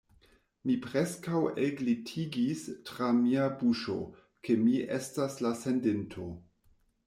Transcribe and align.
Mi 0.69 0.77
preskaŭ 0.85 1.41
elglitigis 1.65 2.65
tra 2.89 3.11
mia 3.19 3.45
buŝo, 3.61 4.01
ke 4.49 4.59
mi 4.65 4.81
estas 4.99 5.41
la 5.49 5.57
sendinto. 5.65 6.31